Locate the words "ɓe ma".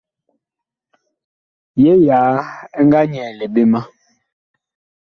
3.53-3.79